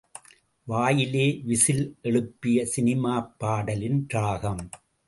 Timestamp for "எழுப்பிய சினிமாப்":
2.01-3.35